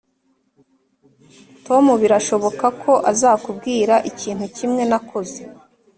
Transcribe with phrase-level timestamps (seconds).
[1.65, 5.39] tom birashoboka ko azakubwira ikintu kimwe nakoze.